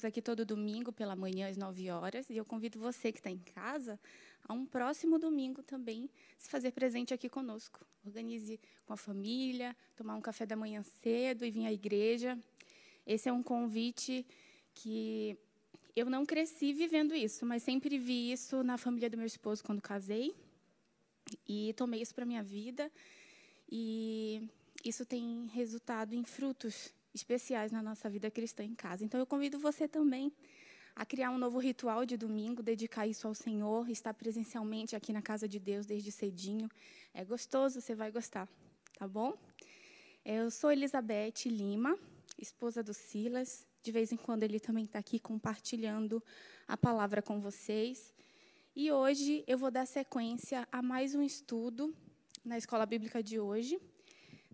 [0.00, 3.30] estamos aqui todo domingo pela manhã às 9 horas e eu convido você que está
[3.30, 4.00] em casa
[4.48, 7.84] a um próximo domingo também se fazer presente aqui conosco.
[8.06, 12.38] Organize com a família, tomar um café da manhã cedo e vir à igreja.
[13.06, 14.24] Esse é um convite
[14.74, 15.36] que
[15.94, 19.82] eu não cresci vivendo isso, mas sempre vi isso na família do meu esposo quando
[19.82, 20.34] casei
[21.46, 22.90] e tomei isso para minha vida
[23.70, 24.48] e
[24.82, 29.04] isso tem resultado em frutos especiais na nossa vida cristã em casa.
[29.04, 30.32] Então eu convido você também
[30.94, 35.22] a criar um novo ritual de domingo, dedicar isso ao Senhor, estar presencialmente aqui na
[35.22, 36.68] casa de Deus desde cedinho.
[37.14, 38.48] É gostoso, você vai gostar,
[38.98, 39.36] tá bom?
[40.24, 41.98] Eu sou Elizabeth Lima,
[42.38, 43.66] esposa do Silas.
[43.82, 46.22] De vez em quando ele também está aqui compartilhando
[46.68, 48.12] a palavra com vocês.
[48.76, 51.94] E hoje eu vou dar sequência a mais um estudo
[52.44, 53.80] na escola bíblica de hoje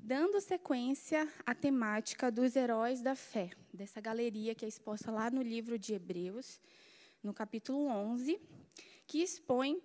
[0.06, 5.42] dando sequência à temática dos heróis da fé, dessa galeria que é exposta lá no
[5.42, 6.60] livro de Hebreus,
[7.20, 8.40] no capítulo 11,
[9.04, 9.82] que expõe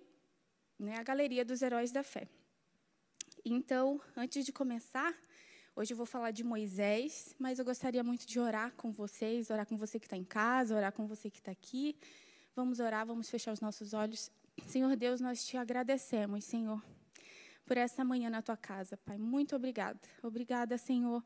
[0.78, 2.28] né, a galeria dos heróis da fé.
[3.44, 5.12] Então, antes de começar,
[5.74, 9.66] hoje eu vou falar de Moisés, mas eu gostaria muito de orar com vocês, orar
[9.66, 11.96] com você que está em casa, orar com você que está aqui.
[12.54, 14.30] Vamos orar, vamos fechar os nossos olhos.
[14.68, 16.80] Senhor Deus, nós te agradecemos, Senhor,
[17.64, 19.18] por essa manhã na tua casa, Pai.
[19.18, 20.00] Muito obrigada.
[20.22, 21.24] Obrigada, Senhor,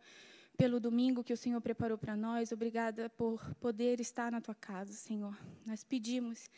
[0.56, 2.52] pelo domingo que o Senhor preparou para nós.
[2.52, 5.36] Obrigada por poder estar na tua casa, Senhor.
[5.64, 6.48] Nós pedimos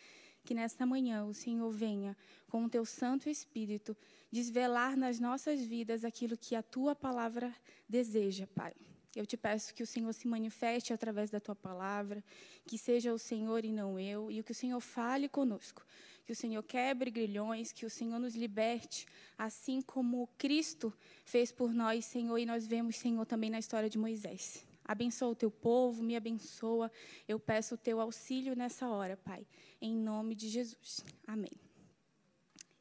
[0.45, 2.17] que nesta manhã o Senhor venha
[2.49, 3.97] com o teu Santo Espírito
[4.31, 7.55] desvelar nas nossas vidas aquilo que a tua palavra
[7.89, 8.73] deseja, Pai.
[9.15, 12.23] Eu te peço que o Senhor se manifeste através da tua palavra,
[12.67, 15.85] que seja o Senhor e não eu, e que o Senhor fale conosco,
[16.29, 19.07] que o Senhor quebre grilhões, que o Senhor nos liberte,
[19.39, 20.93] assim como Cristo
[21.25, 24.63] fez por nós, Senhor, e nós vemos, Senhor, também na história de Moisés.
[24.85, 26.93] Abençoa o teu povo, me abençoa.
[27.27, 29.47] Eu peço o teu auxílio nessa hora, Pai,
[29.81, 31.03] em nome de Jesus.
[31.27, 31.53] Amém.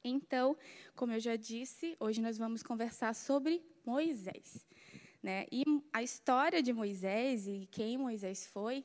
[0.03, 0.57] Então,
[0.93, 4.67] como eu já disse, hoje nós vamos conversar sobre Moisés.
[5.23, 5.45] Né?
[5.49, 5.63] E
[5.93, 8.83] a história de Moisés e quem Moisés foi,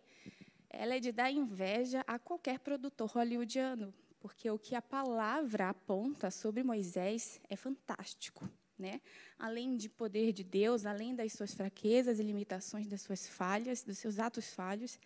[0.71, 3.93] ela é de dar inveja a qualquer produtor hollywoodiano,
[4.23, 8.49] porque o que a palavra aponta sobre Moisés é fantástico.
[8.79, 9.01] Né?
[9.37, 13.99] Além de poder de Deus, além das suas fraquezas e limitações, das suas falhas, dos
[13.99, 14.97] seus atos falhos,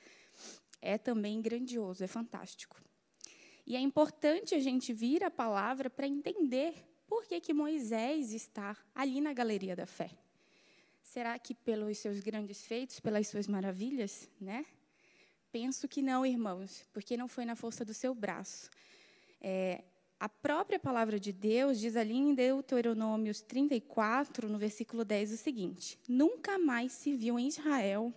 [0.82, 2.76] é também grandioso, é fantástico.
[3.66, 6.74] E é importante a gente vir a palavra para entender
[7.06, 10.10] por que, que Moisés está ali na galeria da fé.
[11.02, 14.66] Será que pelos seus grandes feitos, pelas suas maravilhas, né?
[15.50, 18.68] Penso que não, irmãos, porque não foi na força do seu braço.
[19.40, 19.84] É,
[20.18, 25.98] a própria palavra de Deus diz ali em Deuteronômios 34, no versículo 10, o seguinte:
[26.08, 28.12] Nunca mais se viu em Israel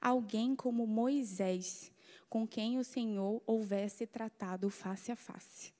[0.00, 1.92] alguém como Moisés,
[2.28, 5.74] com quem o Senhor houvesse tratado face a face.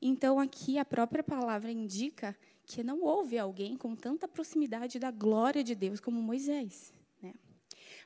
[0.00, 5.64] Então, aqui a própria palavra indica que não houve alguém com tanta proximidade da glória
[5.64, 6.92] de Deus como Moisés.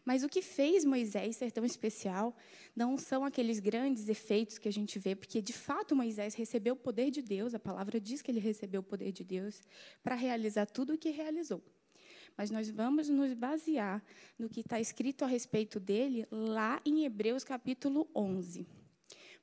[0.04, 2.36] Mas o que fez Moisés ser tão especial
[2.74, 6.76] não são aqueles grandes efeitos que a gente vê, porque de fato Moisés recebeu o
[6.76, 9.62] poder de Deus, a palavra diz que ele recebeu o poder de Deus
[10.02, 11.62] para realizar tudo o que realizou.
[12.36, 14.02] Mas nós vamos nos basear
[14.38, 18.66] no que está escrito a respeito dele lá em Hebreus capítulo 11.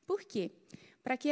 [0.06, 0.52] Por quê?
[1.04, 1.30] Para que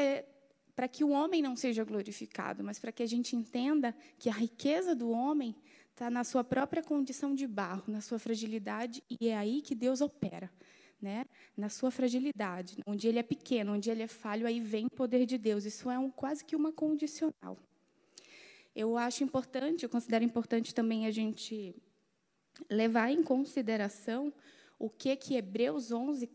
[0.75, 4.33] para que o homem não seja glorificado, mas para que a gente entenda que a
[4.33, 5.55] riqueza do homem
[5.97, 9.99] está na sua própria condição de barro, na sua fragilidade, e é aí que Deus
[9.99, 10.51] opera.
[11.01, 11.25] Né?
[11.55, 15.25] Na sua fragilidade, onde ele é pequeno, onde ele é falho, aí vem o poder
[15.25, 15.65] de Deus.
[15.65, 17.57] Isso é um, quase que uma condicional.
[18.75, 21.75] Eu acho importante, eu considero importante também a gente
[22.69, 24.31] levar em consideração
[24.77, 26.29] o que que Hebreus 11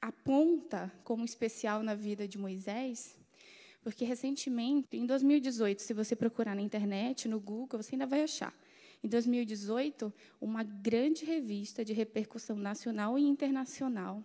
[0.00, 3.18] aponta como especial na vida de Moisés,
[3.82, 8.54] porque recentemente, em 2018, se você procurar na internet, no Google, você ainda vai achar.
[9.06, 14.20] Em 2018, uma grande revista de repercussão nacional e internacional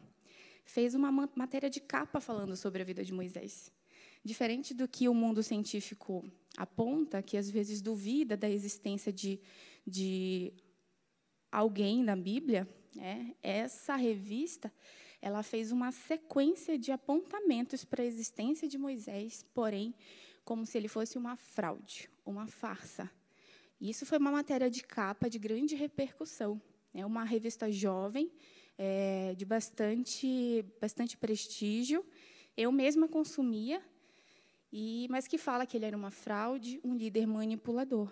[0.66, 3.72] fez uma matéria de capa falando sobre a vida de Moisés.
[4.24, 6.28] Diferente do que o mundo científico
[6.58, 9.40] aponta, que às vezes duvida da existência de,
[9.86, 10.52] de
[11.52, 14.74] alguém na Bíblia, né, essa revista
[15.22, 19.94] ela fez uma sequência de apontamentos para a existência de Moisés, porém,
[20.44, 23.12] como se ele fosse uma fraude, uma farsa.
[23.82, 26.62] Isso foi uma matéria de capa de grande repercussão.
[26.94, 28.32] É uma revista jovem,
[28.78, 32.06] é, de bastante, bastante prestígio.
[32.56, 33.82] Eu mesma consumia,
[34.72, 38.12] e, mas que fala que ele era uma fraude, um líder manipulador.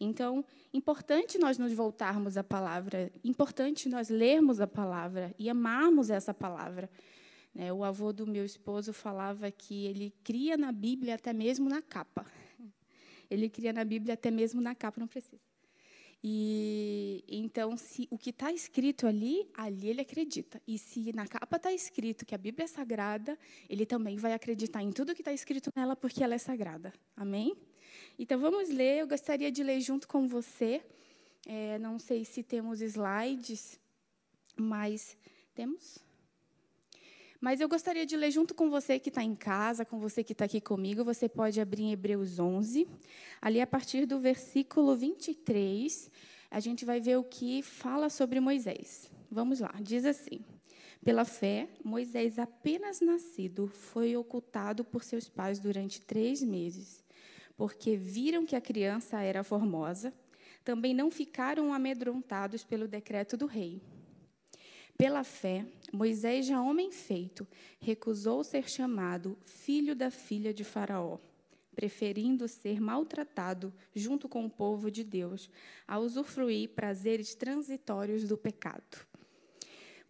[0.00, 0.42] Então,
[0.72, 6.88] importante nós nos voltarmos à palavra, importante nós lermos a palavra e amarmos essa palavra.
[7.54, 7.70] Né?
[7.70, 12.24] O avô do meu esposo falava que ele cria na Bíblia até mesmo na capa.
[13.30, 15.44] Ele cria na Bíblia até mesmo na capa, não precisa.
[16.22, 20.60] E então, se o que está escrito ali, ali ele acredita.
[20.66, 23.38] E se na capa está escrito que a Bíblia é sagrada,
[23.68, 26.92] ele também vai acreditar em tudo que está escrito nela, porque ela é sagrada.
[27.16, 27.56] Amém?
[28.18, 28.98] Então, vamos ler.
[28.98, 30.82] Eu gostaria de ler junto com você.
[31.46, 33.78] É, não sei se temos slides,
[34.56, 35.16] mas
[35.54, 36.07] temos?
[37.40, 40.32] Mas eu gostaria de ler junto com você que está em casa, com você que
[40.32, 41.04] está aqui comigo.
[41.04, 42.88] Você pode abrir em Hebreus 11,
[43.40, 46.10] ali a partir do versículo 23,
[46.50, 49.08] a gente vai ver o que fala sobre Moisés.
[49.30, 50.40] Vamos lá, diz assim:
[51.04, 57.04] Pela fé, Moisés, apenas nascido, foi ocultado por seus pais durante três meses,
[57.56, 60.12] porque viram que a criança era formosa.
[60.64, 63.80] Também não ficaram amedrontados pelo decreto do rei
[64.98, 67.46] pela fé, Moisés, já homem feito,
[67.80, 71.18] recusou ser chamado filho da filha de Faraó,
[71.72, 75.48] preferindo ser maltratado junto com o povo de Deus,
[75.86, 79.06] a usufruir prazeres transitórios do pecado.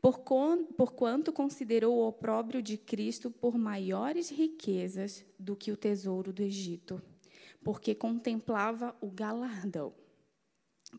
[0.00, 7.02] Porquanto considerou o opróbrio de Cristo por maiores riquezas do que o tesouro do Egito,
[7.62, 9.93] porque contemplava o galardão.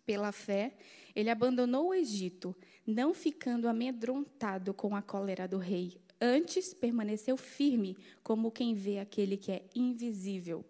[0.05, 0.77] Pela fé,
[1.15, 2.55] ele abandonou o Egito,
[2.89, 5.97] não ficando amedrontado com a cólera do rei.
[6.19, 10.65] Antes, permaneceu firme, como quem vê aquele que é invisível.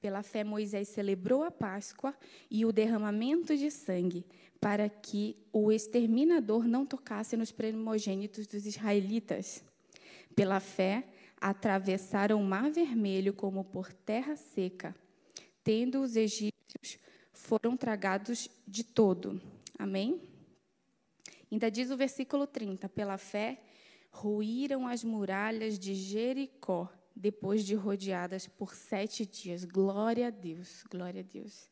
[0.00, 2.14] Pela fé, Moisés celebrou a Páscoa
[2.50, 4.24] e o derramamento de sangue,
[4.60, 9.64] para que o exterminador não tocasse nos primogênitos dos israelitas.
[10.36, 11.08] Pela fé,
[11.40, 14.94] atravessaram o Mar Vermelho como por terra seca,
[15.62, 16.98] tendo os egípcios
[17.32, 19.40] foram tragados de todo.
[19.78, 20.33] Amém?
[21.54, 23.60] Ainda diz o versículo 30: Pela fé,
[24.10, 29.64] ruíram as muralhas de Jericó, depois de rodeadas por sete dias.
[29.64, 31.70] Glória a Deus, glória a Deus.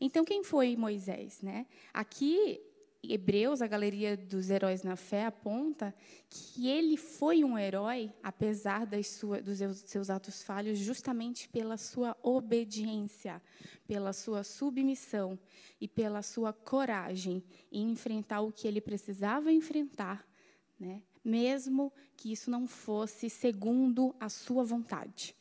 [0.00, 1.42] Então, quem foi Moisés?
[1.42, 1.66] Né?
[1.92, 2.60] Aqui
[3.02, 5.94] Hebreus, a galeria dos heróis na fé, aponta
[6.28, 13.40] que ele foi um herói, apesar sua, dos seus atos falhos, justamente pela sua obediência,
[13.86, 15.38] pela sua submissão
[15.80, 17.42] e pela sua coragem
[17.72, 20.28] em enfrentar o que ele precisava enfrentar,
[20.78, 21.02] né?
[21.24, 25.34] mesmo que isso não fosse segundo a sua vontade.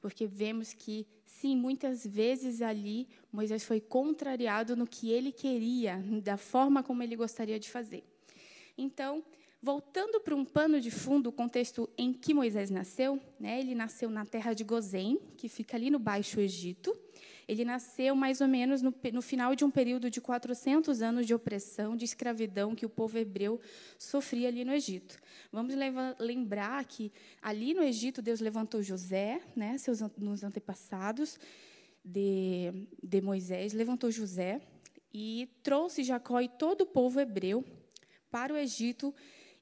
[0.00, 1.06] Porque vemos que
[1.42, 7.16] Sim, muitas vezes ali Moisés foi contrariado no que ele queria, da forma como ele
[7.16, 8.04] gostaria de fazer.
[8.78, 9.24] Então,
[9.60, 14.08] voltando para um pano de fundo, o contexto em que Moisés nasceu, né, ele nasceu
[14.08, 16.96] na terra de Gozém, que fica ali no Baixo Egito.
[17.48, 21.34] Ele nasceu mais ou menos no, no, final de um período de 400 anos de
[21.34, 23.60] opressão, de escravidão que o povo hebreu
[23.98, 25.18] sofria ali no Egito.
[25.50, 25.74] Vamos
[26.18, 31.38] lembrar que ali no Egito Deus levantou José, né, seus nos antepassados
[32.04, 34.60] de, de Moisés, levantou José
[35.12, 37.64] e trouxe Jacó e todo o povo hebreu
[38.30, 39.14] para o Egito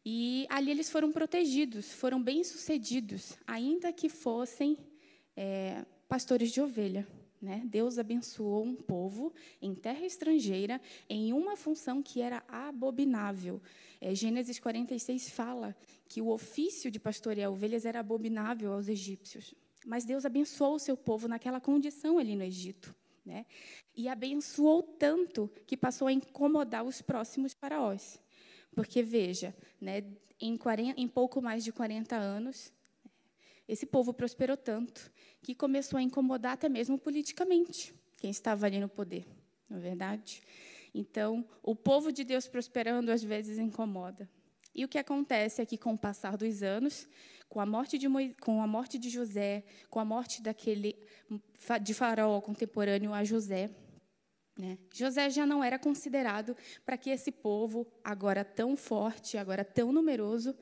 [0.05, 4.79] e ali eles foram protegidos, foram bem sucedidos, ainda que fossem
[5.37, 7.07] é, pastores de ovelha.
[7.41, 7.63] Né?
[7.65, 9.33] Deus abençoou um povo
[9.63, 10.79] em terra estrangeira
[11.09, 13.63] em uma função que era abominável.
[13.99, 15.75] É, Gênesis 46 fala
[16.07, 19.55] que o ofício de pastorear ovelhas era abominável aos egípcios.
[19.87, 22.95] Mas Deus abençoou o seu povo naquela condição ali no Egito.
[23.25, 23.47] Né?
[23.97, 28.21] E abençoou tanto que passou a incomodar os próximos faraós.
[28.75, 30.05] Porque, veja, né,
[30.39, 32.73] em, 40, em pouco mais de 40 anos,
[33.71, 38.89] esse povo prosperou tanto que começou a incomodar até mesmo politicamente quem estava ali no
[38.89, 39.25] poder,
[39.69, 40.43] não é verdade?
[40.93, 44.29] Então, o povo de Deus prosperando às vezes incomoda.
[44.75, 47.09] E o que acontece aqui com o passar dos anos,
[47.49, 48.09] com a morte de,
[48.41, 50.97] com a morte de José, com a morte daquele
[51.81, 53.71] de Faraó contemporâneo a José,
[54.59, 54.79] né?
[54.93, 60.57] José já não era considerado para que esse povo, agora tão forte, agora tão numeroso,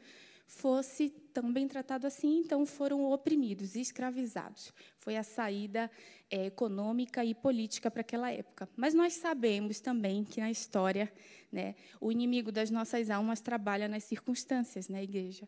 [0.48, 4.72] fosse tão bem tratado assim, então foram oprimidos e escravizados.
[4.96, 5.90] Foi a saída
[6.30, 8.66] é, econômica e política para aquela época.
[8.74, 11.12] Mas nós sabemos também que na história,
[11.52, 15.46] né, o inimigo das nossas almas trabalha nas circunstâncias, na né, igreja.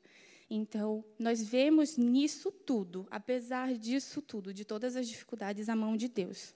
[0.51, 6.09] Então, nós vemos nisso tudo, apesar disso tudo, de todas as dificuldades, a mão de
[6.09, 6.55] Deus.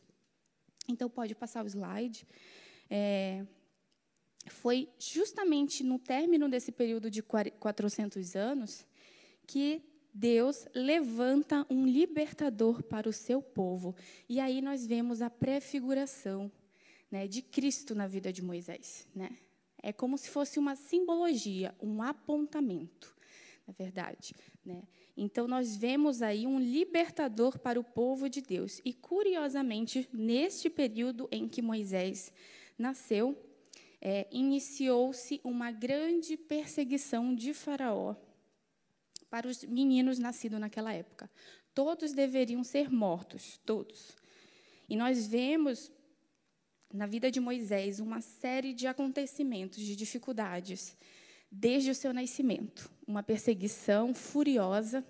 [0.86, 2.26] Então, pode passar o slide.
[2.90, 3.46] É,
[4.64, 8.86] foi justamente no término desse período de 400 anos
[9.46, 13.94] que Deus levanta um libertador para o seu povo.
[14.26, 16.50] E aí nós vemos a prefiguração
[17.10, 19.06] né, de Cristo na vida de Moisés.
[19.14, 19.36] Né?
[19.82, 23.14] É como se fosse uma simbologia, um apontamento,
[23.66, 24.34] na verdade.
[24.64, 24.82] Né?
[25.14, 28.80] Então, nós vemos aí um libertador para o povo de Deus.
[28.82, 32.32] E, curiosamente, neste período em que Moisés
[32.78, 33.36] nasceu,
[34.04, 38.14] é, iniciou-se uma grande perseguição de Faraó
[39.30, 41.30] para os meninos nascidos naquela época.
[41.74, 44.14] Todos deveriam ser mortos, todos.
[44.88, 45.90] E nós vemos
[46.92, 50.96] na vida de Moisés uma série de acontecimentos, de dificuldades,
[51.50, 52.90] desde o seu nascimento.
[53.06, 55.04] Uma perseguição furiosa,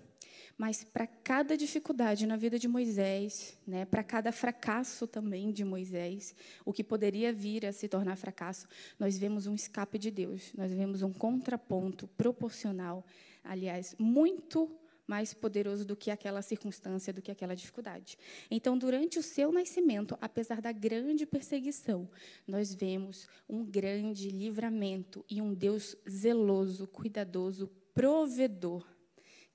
[0.57, 6.33] mas para cada dificuldade na vida de Moisés, né, para cada fracasso também de Moisés,
[6.63, 10.71] o que poderia vir a se tornar fracasso, nós vemos um escape de Deus, nós
[10.71, 13.05] vemos um contraponto proporcional,
[13.43, 14.71] aliás, muito
[15.07, 18.17] mais poderoso do que aquela circunstância, do que aquela dificuldade.
[18.49, 22.09] Então, durante o seu nascimento, apesar da grande perseguição,
[22.47, 28.94] nós vemos um grande livramento e um Deus zeloso, cuidadoso, provedor,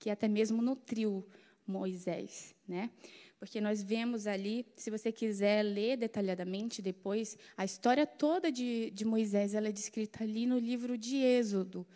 [0.00, 1.24] que até mesmo nutriu
[1.64, 2.90] Moisés, né?
[3.38, 9.04] Porque nós vemos ali, se você quiser ler detalhadamente depois, a história toda de, de
[9.04, 11.86] Moisés ela é descrita ali no livro de Êxodo.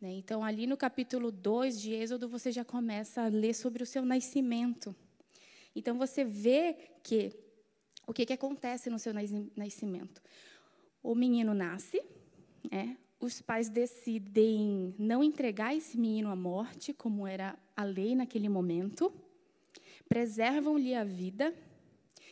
[0.00, 0.12] Né?
[0.12, 4.06] Então, ali no capítulo 2 de Êxodo, você já começa a ler sobre o seu
[4.06, 4.96] nascimento.
[5.74, 7.32] Então, você vê que
[8.06, 9.12] o que, que acontece no seu
[9.56, 10.22] nascimento.
[11.02, 12.00] O menino nasce,
[12.70, 18.48] é, os pais decidem não entregar esse menino à morte, como era a lei naquele
[18.48, 19.12] momento,
[20.08, 21.54] preservam-lhe a vida,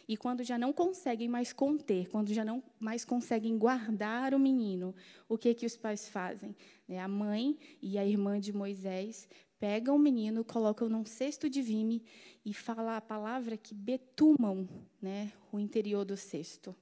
[0.07, 4.95] e quando já não conseguem mais conter, quando já não mais conseguem guardar o menino,
[5.29, 6.55] o que que os pais fazem?
[6.87, 9.27] Né, a mãe e a irmã de Moisés
[9.59, 12.03] pegam o menino, colocam num cesto de vime
[12.45, 14.69] e fala a palavra que betumam
[15.01, 16.77] né, o interior do cesto.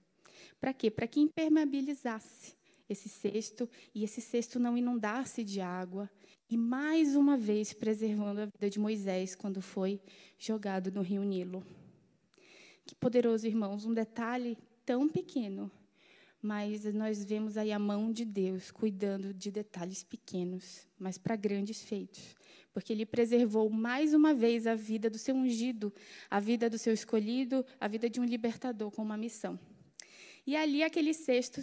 [0.61, 0.90] Para quê?
[0.90, 2.56] Para que impermeabilizasse
[2.92, 6.11] esse cesto e esse cesto não inundasse de água.
[6.49, 10.00] E mais uma vez preservando a vida de Moisés quando foi
[10.38, 11.64] jogado no rio Nilo.
[12.84, 15.70] Que poderoso, irmãos, um detalhe tão pequeno,
[16.40, 21.82] mas nós vemos aí a mão de Deus cuidando de detalhes pequenos, mas para grandes
[21.82, 22.34] feitos.
[22.75, 25.92] Porque ele preservou mais uma vez a vida do seu ungido,
[26.30, 29.58] a vida do seu escolhido, a vida de um libertador com uma missão.
[30.46, 31.62] E ali aquele cesto,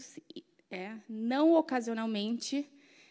[0.70, 2.70] é, não ocasionalmente,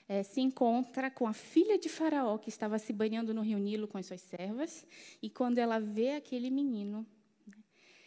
[0.08, 3.86] é, se encontra com a filha de Faraó, que estava se banhando no rio Nilo
[3.86, 4.86] com as suas servas,
[5.22, 7.06] e quando ela vê aquele menino,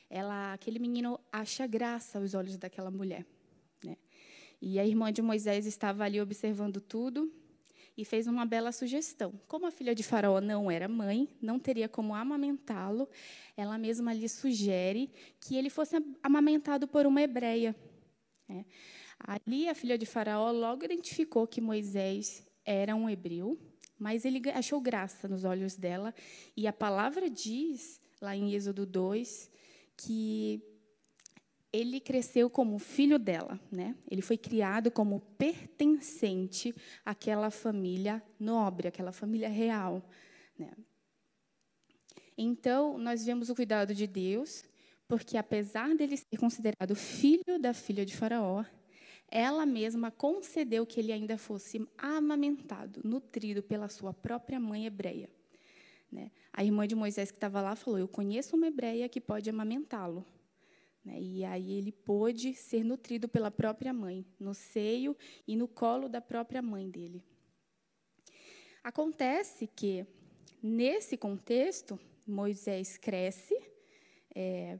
[0.09, 3.25] ela, aquele menino acha graça aos olhos daquela mulher.
[3.83, 3.97] Né?
[4.61, 7.31] E a irmã de Moisés estava ali observando tudo
[7.95, 9.39] e fez uma bela sugestão.
[9.47, 13.07] Como a filha de Faraó não era mãe, não teria como amamentá-lo,
[13.55, 17.75] ela mesma lhe sugere que ele fosse amamentado por uma hebreia.
[18.49, 18.65] Né?
[19.23, 23.59] Ali, a filha de Faraó logo identificou que Moisés era um hebreu,
[23.97, 26.13] mas ele achou graça nos olhos dela,
[26.55, 29.49] e a palavra diz, lá em Êxodo 2,
[29.95, 30.61] que
[31.71, 33.95] ele cresceu como filho dela, né?
[34.09, 36.75] Ele foi criado como pertencente
[37.05, 40.03] àquela família nobre, àquela família real,
[40.57, 40.71] né?
[42.37, 44.63] Então, nós vemos o cuidado de Deus,
[45.07, 48.65] porque apesar dele ser considerado filho da filha de Faraó,
[49.31, 55.29] ela mesma concedeu que ele ainda fosse amamentado, nutrido pela sua própria mãe hebreia.
[56.11, 56.29] Né?
[56.51, 60.25] A irmã de Moisés que estava lá falou: Eu conheço uma hebreia que pode amamentá-lo.
[61.03, 61.19] Né?
[61.19, 65.15] E aí ele pôde ser nutrido pela própria mãe, no seio
[65.47, 67.23] e no colo da própria mãe dele.
[68.83, 70.05] Acontece que,
[70.61, 71.97] nesse contexto,
[72.27, 73.55] Moisés cresce,
[74.35, 74.79] é,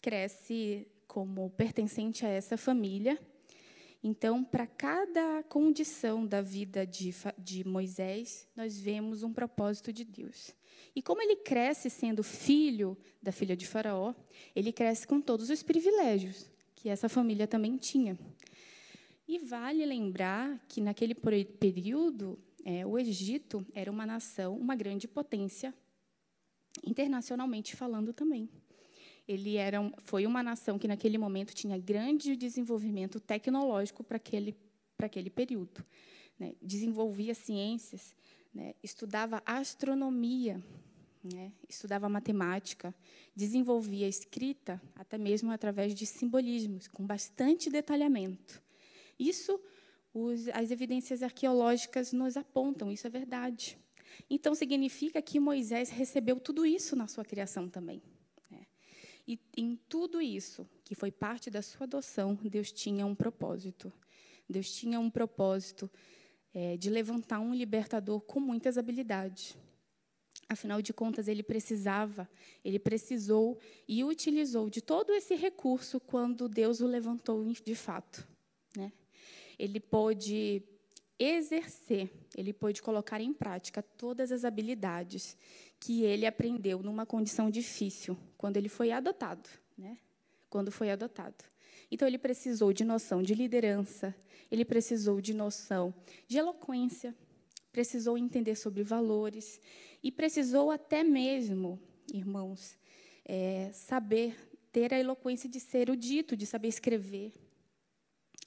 [0.00, 3.18] cresce como pertencente a essa família.
[4.02, 10.54] Então, para cada condição da vida de, de Moisés, nós vemos um propósito de Deus.
[10.94, 14.14] E como ele cresce sendo filho da filha de Faraó,
[14.54, 18.16] ele cresce com todos os privilégios que essa família também tinha.
[19.26, 25.74] E vale lembrar que naquele período, é, o Egito era uma nação, uma grande potência,
[26.86, 28.48] internacionalmente falando também.
[29.28, 34.56] Ele era, foi uma nação que naquele momento tinha grande desenvolvimento tecnológico para aquele,
[34.96, 35.84] para aquele período.
[36.38, 36.54] Né?
[36.62, 38.16] Desenvolvia ciências
[38.54, 40.62] né, estudava astronomia,
[41.22, 42.94] né, estudava matemática,
[43.34, 48.62] desenvolvia escrita, até mesmo através de simbolismos, com bastante detalhamento.
[49.18, 49.60] Isso
[50.12, 53.78] os, as evidências arqueológicas nos apontam, isso é verdade.
[54.28, 58.02] Então, significa que Moisés recebeu tudo isso na sua criação também.
[59.28, 63.92] E em tudo isso, que foi parte da sua adoção, Deus tinha um propósito.
[64.48, 65.90] Deus tinha um propósito
[66.54, 69.54] é, de levantar um libertador com muitas habilidades.
[70.48, 72.26] Afinal de contas, ele precisava,
[72.64, 78.26] ele precisou e utilizou de todo esse recurso quando Deus o levantou de fato.
[78.74, 78.90] Né?
[79.58, 80.62] Ele pôde
[81.18, 85.36] exercer, ele pôde colocar em prática todas as habilidades
[85.80, 89.48] que ele aprendeu numa condição difícil, quando ele foi adotado.
[89.76, 89.98] Né?
[90.50, 91.44] Quando foi adotado.
[91.90, 94.14] Então, ele precisou de noção de liderança,
[94.50, 95.94] ele precisou de noção
[96.26, 97.14] de eloquência,
[97.72, 99.60] precisou entender sobre valores
[100.02, 101.80] e precisou até mesmo,
[102.12, 102.76] irmãos,
[103.24, 104.36] é, saber
[104.72, 107.32] ter a eloquência de ser o dito, de saber escrever.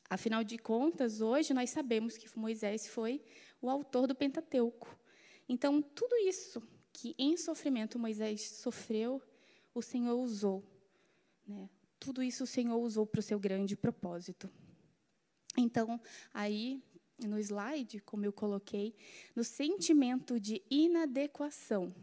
[0.10, 3.22] Afinal de contas, hoje nós sabemos que Moisés foi
[3.62, 4.98] o autor do Pentateuco.
[5.48, 6.62] Então, tudo isso
[6.94, 9.22] que em sofrimento Moisés sofreu,
[9.74, 10.64] o Senhor usou.
[11.48, 11.70] Né?
[12.00, 14.50] Tudo isso o Senhor usou para o seu grande propósito.
[15.58, 16.00] Então,
[16.34, 16.82] aí
[17.28, 18.96] no slide, como eu coloquei,
[19.36, 21.94] no sentimento de inadequação,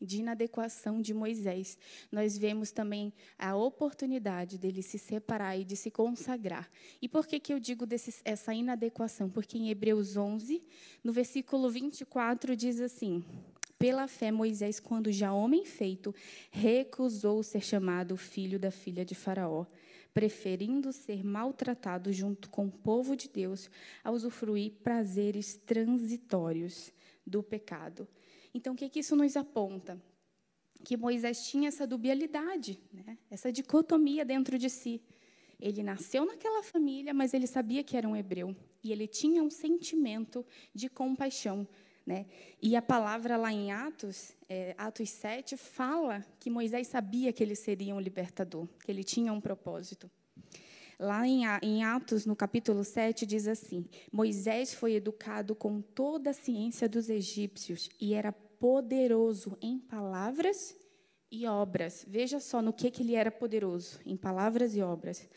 [0.00, 1.78] de inadequação de Moisés,
[2.10, 6.68] nós vemos também a oportunidade dele se separar e de se consagrar.
[7.00, 9.30] E por que, que eu digo desse, essa inadequação?
[9.30, 10.62] Porque em Hebreus 11,
[11.04, 13.24] no versículo 24, diz assim:
[13.82, 16.14] Pela fé, Moisés, quando já homem feito,
[16.52, 19.66] recusou ser chamado filho da filha de Faraó
[20.14, 23.68] preferindo ser maltratado junto com o povo de Deus
[24.04, 26.92] a usufruir prazeres transitórios
[27.26, 28.06] do pecado.
[28.54, 30.00] Então, o que, que isso nos aponta?
[30.84, 33.18] Que Moisés tinha essa dubialidade, né?
[33.28, 35.02] essa dicotomia dentro de si.
[35.58, 38.54] Ele nasceu naquela família, mas ele sabia que era um hebreu.
[38.84, 41.66] E ele tinha um sentimento de compaixão.
[42.04, 42.26] Né?
[42.60, 47.54] E a palavra lá em Atos, é, Atos 7, fala que Moisés sabia que ele
[47.54, 50.10] seria um libertador, que ele tinha um propósito.
[50.98, 56.34] Lá em, em Atos, no capítulo 7, diz assim: Moisés foi educado com toda a
[56.34, 60.76] ciência dos egípcios e era poderoso em palavras
[61.32, 62.04] e obras.
[62.06, 65.28] Veja só no que, que ele era poderoso, em palavras e obras.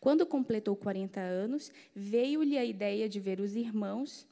[0.00, 4.26] Quando completou 40 anos, veio-lhe a ideia de ver os irmãos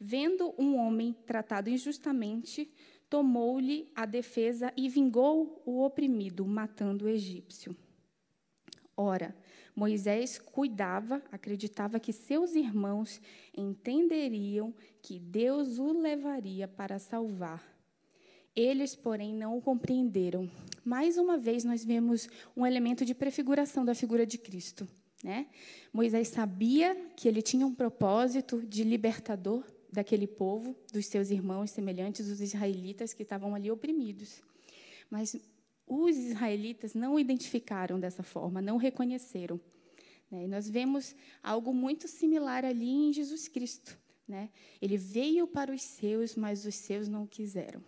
[0.00, 2.68] Vendo um homem tratado injustamente,
[3.10, 7.76] tomou-lhe a defesa e vingou o oprimido, matando o egípcio.
[8.96, 9.34] Ora,
[9.74, 13.20] Moisés cuidava, acreditava que seus irmãos
[13.56, 17.62] entenderiam que Deus o levaria para salvar.
[18.56, 20.50] Eles, porém, não o compreenderam.
[20.84, 24.88] Mais uma vez, nós vemos um elemento de prefiguração da figura de Cristo.
[25.22, 25.46] Né?
[25.92, 32.28] Moisés sabia que ele tinha um propósito de libertador, daquele povo, dos seus irmãos semelhantes,
[32.28, 34.42] os israelitas que estavam ali oprimidos.
[35.10, 35.36] Mas
[35.86, 39.60] os israelitas não o identificaram dessa forma, não o reconheceram.
[40.30, 40.44] Né?
[40.44, 43.98] E nós vemos algo muito similar ali em Jesus Cristo.
[44.26, 44.50] Né?
[44.80, 47.82] Ele veio para os seus, mas os seus não quiseram.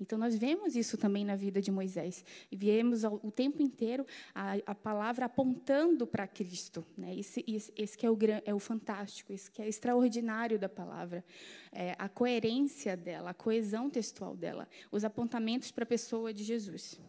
[0.00, 2.24] Então, nós vemos isso também na vida de Moisés.
[2.50, 4.04] E viemos o tempo inteiro
[4.34, 6.84] a, a palavra apontando para Cristo.
[6.96, 7.16] Né?
[7.16, 11.24] Esse, esse, esse, que é o, é o fantástico, esse que é extraordinário da palavra.
[11.72, 17.00] É, a coerência dela, a coesão textual dela, os apontamentos para a pessoa de Jesus.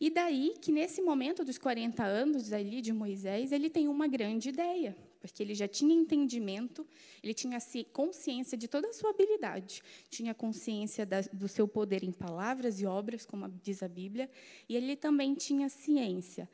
[0.00, 4.48] E daí que, nesse momento dos 40 anos ali de Moisés, ele tem uma grande
[4.48, 6.84] ideia porque ele já tinha entendimento,
[7.22, 7.58] ele tinha
[7.92, 9.80] consciência de toda a sua habilidade,
[10.10, 14.28] tinha consciência da, do seu poder em palavras e obras, como diz a Bíblia,
[14.68, 16.50] e ele também tinha ciência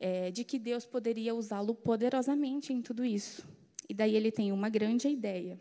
[0.00, 3.46] é, de que Deus poderia usá-lo poderosamente em tudo isso.
[3.88, 5.56] E daí ele tem uma grande ideia.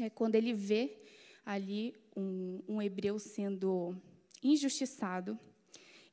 [0.00, 0.96] É quando ele vê
[1.44, 3.94] ali um, um hebreu sendo
[4.42, 5.38] injustiçado,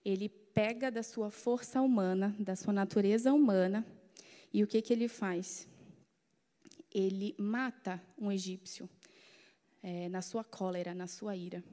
[0.04, 3.86] ele pega da sua força humana, da sua natureza humana,
[4.54, 5.68] e o que, que ele faz?
[6.94, 8.90] Ele mata um egípcio
[9.84, 11.64] é, na sua cólera, na sua ira.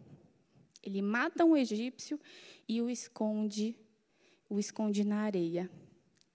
[0.82, 2.20] Ele mata um egípcio
[2.68, 3.76] e o esconde,
[4.48, 5.70] o esconde na areia.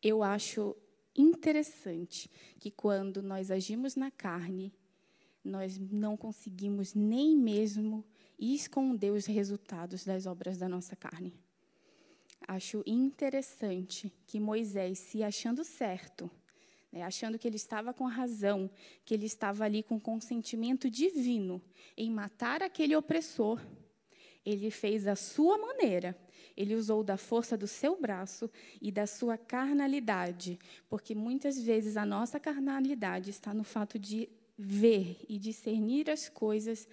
[0.01, 0.75] Eu acho
[1.15, 4.73] interessante que quando nós agimos na carne,
[5.43, 8.03] nós não conseguimos nem mesmo
[8.39, 11.33] esconder os resultados das obras da nossa carne
[12.49, 16.29] acho interessante que Moisés, se achando certo,
[16.91, 18.71] né, achando que ele estava com razão,
[19.05, 21.61] que ele estava ali com consentimento divino
[21.95, 23.61] em matar aquele opressor,
[24.43, 26.17] ele fez a sua maneira.
[26.57, 28.49] Ele usou da força do seu braço
[28.81, 30.57] e da sua carnalidade,
[30.89, 36.87] porque muitas vezes a nossa carnalidade está no fato de ver e discernir as coisas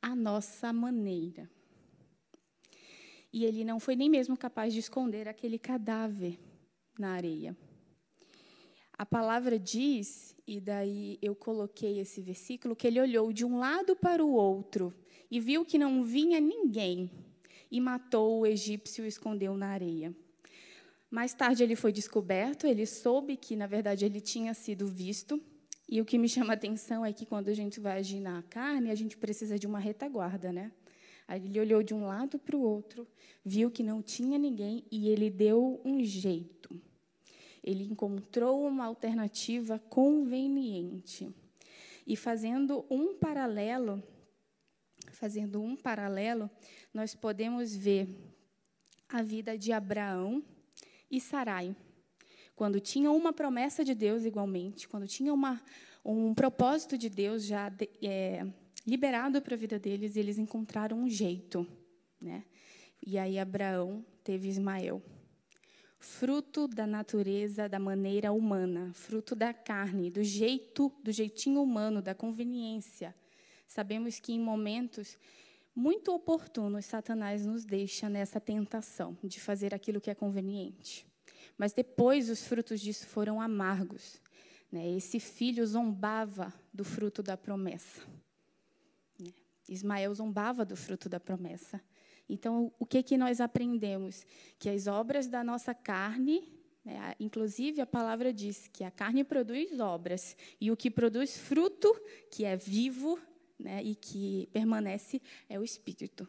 [0.00, 1.50] à nossa maneira.
[3.32, 6.38] E ele não foi nem mesmo capaz de esconder aquele cadáver
[6.98, 7.56] na areia.
[8.98, 13.96] A palavra diz, e daí eu coloquei esse versículo, que ele olhou de um lado
[13.96, 14.92] para o outro
[15.30, 17.10] e viu que não vinha ninguém
[17.70, 20.14] e matou o egípcio e o escondeu na areia.
[21.10, 25.40] Mais tarde ele foi descoberto, ele soube que, na verdade, ele tinha sido visto.
[25.88, 28.42] E o que me chama a atenção é que quando a gente vai agir na
[28.44, 30.70] carne, a gente precisa de uma retaguarda, né?
[31.36, 33.06] Ele olhou de um lado para o outro,
[33.44, 36.80] viu que não tinha ninguém e ele deu um jeito
[37.62, 41.32] ele encontrou uma alternativa conveniente.
[42.06, 44.02] E fazendo um paralelo,
[45.12, 46.50] fazendo um paralelo,
[46.92, 48.08] nós podemos ver
[49.08, 50.42] a vida de Abraão
[51.10, 51.76] e Sarai.
[52.56, 55.62] Quando tinham uma promessa de Deus igualmente, quando tinha uma,
[56.04, 58.46] um propósito de Deus já de, é,
[58.86, 61.66] liberado para a vida deles, eles encontraram um jeito.
[62.20, 62.44] Né?
[63.04, 65.02] E aí Abraão teve Ismael
[66.00, 72.14] fruto da natureza, da maneira humana, fruto da carne, do jeito, do jeitinho humano, da
[72.14, 73.14] conveniência.
[73.68, 75.18] Sabemos que em momentos
[75.76, 81.06] muito oportunos Satanás nos deixa nessa tentação de fazer aquilo que é conveniente.
[81.56, 84.20] Mas depois os frutos disso foram amargos.
[84.72, 84.96] Né?
[84.96, 88.02] Esse filho zombava do fruto da promessa.
[89.70, 91.80] Ismael zombava do fruto da promessa.
[92.28, 94.26] Então, o que, que nós aprendemos?
[94.58, 96.48] Que as obras da nossa carne,
[96.84, 101.88] né, inclusive a palavra diz que a carne produz obras, e o que produz fruto,
[102.30, 103.18] que é vivo
[103.58, 106.28] né, e que permanece, é o Espírito.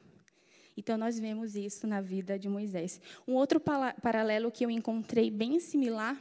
[0.77, 3.01] Então, nós vemos isso na vida de Moisés.
[3.27, 6.19] Um outro paralelo que eu encontrei bem similar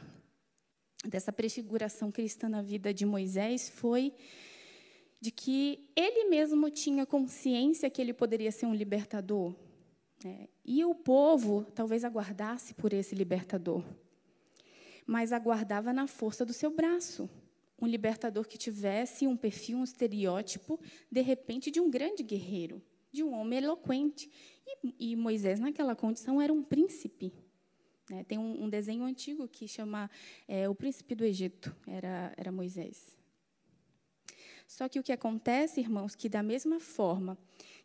[1.05, 4.13] dessa prefiguração cristã na vida de Moisés foi
[5.21, 9.55] de que ele mesmo tinha consciência que ele poderia ser um libertador,
[10.25, 13.83] é, e o povo talvez aguardasse por esse libertador,
[15.05, 17.29] mas aguardava na força do seu braço.
[17.79, 20.79] Um libertador que tivesse um perfil, um estereótipo,
[21.11, 22.81] de repente, de um grande guerreiro,
[23.11, 24.29] de um homem eloquente.
[24.83, 27.33] E, e Moisés, naquela condição, era um príncipe.
[28.11, 30.09] É, tem um, um, desenho antigo que chama
[30.47, 33.17] é, O Príncipe do Egito, era, era Moisés.
[34.71, 37.37] Só que o que acontece, irmãos, que da mesma forma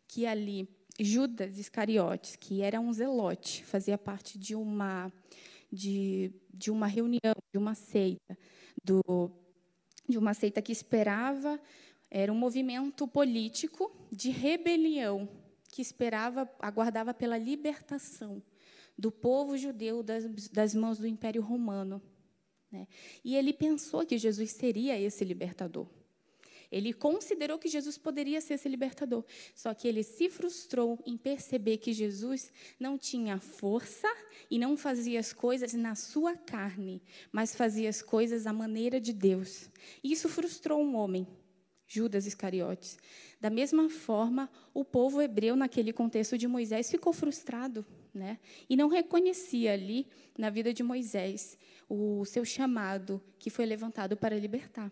[0.07, 5.11] que ali Judas Iscariotes, que era um zelote, fazia parte de uma
[5.69, 8.37] de, de uma reunião, de uma seita,
[8.81, 9.29] do,
[10.07, 11.59] de uma seita que esperava,
[12.09, 15.27] era um movimento político de rebelião,
[15.69, 18.41] que esperava, aguardava pela libertação
[18.97, 22.01] do povo judeu das, das mãos do Império Romano.
[22.71, 22.87] Né?
[23.25, 25.96] E ele pensou que Jesus seria esse libertador.
[26.71, 29.23] Ele considerou que Jesus poderia ser esse libertador.
[29.55, 34.07] Só que ele se frustrou em perceber que Jesus não tinha força
[34.49, 37.01] e não fazia as coisas na sua carne,
[37.31, 39.69] mas fazia as coisas à maneira de Deus.
[40.03, 41.27] E isso frustrou um homem,
[41.87, 42.97] Judas Iscariotes.
[43.39, 48.39] Da mesma forma, o povo hebreu, naquele contexto de Moisés, ficou frustrado né?
[48.69, 51.57] e não reconhecia ali, na vida de Moisés,
[51.89, 54.91] o seu chamado que foi levantado para libertar.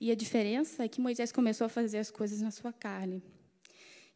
[0.00, 3.22] E a diferença é que Moisés começou a fazer as coisas na sua carne.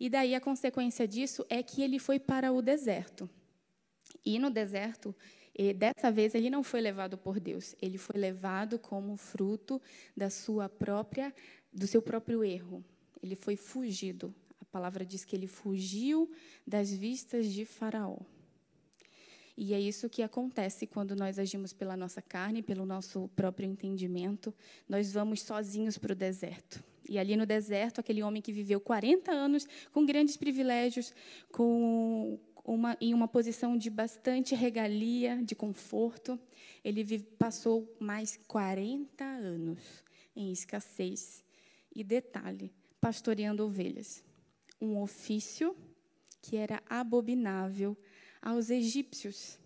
[0.00, 3.28] E daí a consequência disso é que ele foi para o deserto.
[4.24, 5.14] E no deserto,
[5.76, 9.80] dessa vez ele não foi levado por Deus, ele foi levado como fruto
[10.16, 11.34] da sua própria
[11.72, 12.84] do seu próprio erro.
[13.22, 14.34] Ele foi fugido.
[14.60, 16.30] A palavra diz que ele fugiu
[16.66, 18.18] das vistas de Faraó.
[19.56, 24.52] E é isso que acontece quando nós agimos pela nossa carne, pelo nosso próprio entendimento.
[24.88, 26.82] Nós vamos sozinhos para o deserto.
[27.08, 31.14] E ali no deserto, aquele homem que viveu 40 anos com grandes privilégios,
[31.52, 36.40] com uma, em uma posição de bastante regalia, de conforto,
[36.82, 40.02] ele vive, passou mais 40 anos
[40.34, 41.44] em escassez.
[41.94, 44.24] E detalhe, pastoreando ovelhas.
[44.80, 45.76] Um ofício
[46.42, 47.96] que era abominável
[48.44, 49.58] aos egípcios.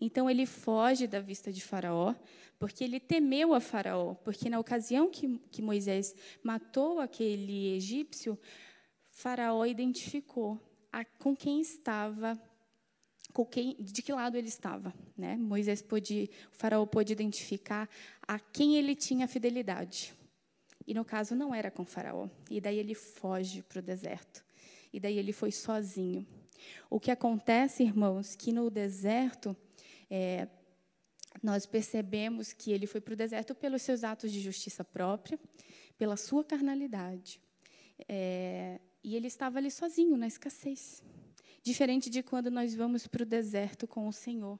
[0.00, 2.14] Então ele foge da vista de Faraó,
[2.58, 8.38] porque ele temeu a Faraó, porque na ocasião que, que Moisés matou aquele egípcio,
[9.08, 10.60] Faraó identificou
[10.92, 12.38] a, com quem estava,
[13.32, 14.92] com quem, de que lado ele estava.
[15.16, 15.36] Né?
[15.36, 17.88] Moisés pôde, o Faraó pôde identificar
[18.26, 20.12] a quem ele tinha fidelidade.
[20.86, 22.28] E no caso não era com Faraó.
[22.50, 24.44] E daí ele foge para o deserto.
[24.92, 26.26] E daí ele foi sozinho.
[26.88, 29.56] O que acontece, irmãos, que no deserto,
[30.10, 30.48] é,
[31.42, 35.38] nós percebemos que ele foi para o deserto pelos seus atos de justiça própria,
[35.98, 37.40] pela sua carnalidade.
[38.08, 41.02] É, e ele estava ali sozinho, na escassez.
[41.62, 44.58] Diferente de quando nós vamos para o deserto com o Senhor,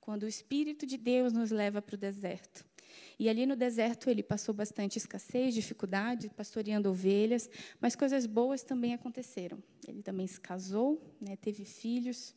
[0.00, 2.64] quando o Espírito de Deus nos leva para o deserto.
[3.18, 7.48] E ali no deserto ele passou bastante escassez, dificuldade, pastoreando ovelhas,
[7.80, 9.62] mas coisas boas também aconteceram.
[9.86, 12.34] Ele também se casou, né, teve filhos.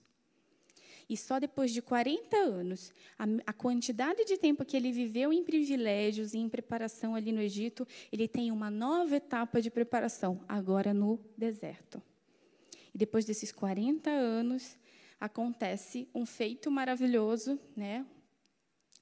[1.09, 5.43] E só depois de 40 anos, a, a, quantidade de tempo que ele viveu em
[5.43, 10.93] privilégios e em preparação ali no Egito, ele tem uma nova etapa de preparação, agora
[10.93, 12.01] no deserto.
[12.93, 14.77] E depois desses 40 anos,
[15.19, 18.05] acontece um feito maravilhoso, né?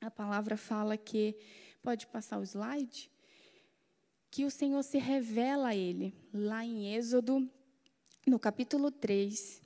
[0.01, 1.35] A palavra fala que
[1.83, 3.11] pode passar o slide,
[4.31, 6.13] que o Senhor se revela a ele.
[6.33, 7.49] Lá em Êxodo,
[8.25, 9.61] no capítulo 3,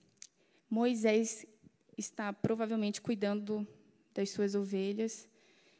[0.69, 1.45] Moisés
[1.95, 3.67] está provavelmente cuidando
[4.13, 5.27] das suas ovelhas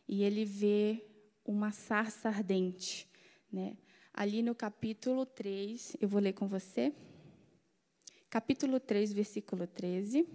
[0.07, 1.03] e ele vê
[1.43, 3.07] uma sarça ardente.
[3.51, 3.75] Né?
[4.13, 6.93] Ali no capítulo 3, eu vou ler com você.
[8.29, 10.27] Capítulo 3, versículo 13.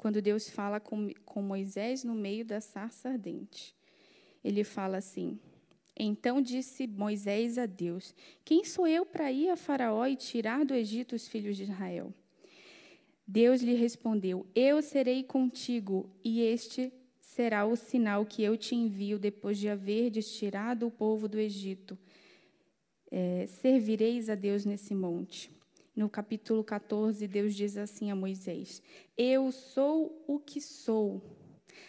[0.00, 3.76] Quando Deus fala com, com Moisés no meio da sarça ardente.
[4.42, 5.38] Ele fala assim:
[5.94, 10.72] então disse Moisés a Deus: Quem sou eu para ir a Faraó e tirar do
[10.72, 12.14] Egito os filhos de Israel?
[13.26, 19.18] Deus lhe respondeu: Eu serei contigo, e este será o sinal que eu te envio
[19.18, 21.98] depois de haverdes tirado o povo do Egito.
[23.10, 25.50] É, servireis a Deus nesse monte.
[25.94, 28.82] No capítulo 14, Deus diz assim a Moisés:
[29.16, 31.22] Eu sou o que sou.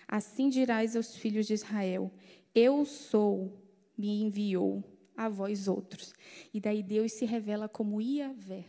[0.07, 2.11] Assim dirás aos filhos de Israel:
[2.53, 3.61] Eu sou
[3.97, 4.83] me enviou
[5.15, 6.13] a vós outros.
[6.53, 8.65] E daí Deus se revela como Iavé